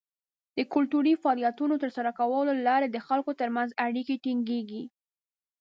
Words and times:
د 0.57 0.59
کلتوري 0.73 1.13
فعالیتونو 1.21 1.73
د 1.75 1.81
ترسره 1.83 2.11
کولو 2.19 2.49
له 2.57 2.63
لارې 2.69 2.87
د 2.89 2.97
خلکو 3.07 3.31
تر 3.39 3.49
منځ 3.55 3.69
اړیکې 3.85 4.15
ټینګیږي. 4.23 4.83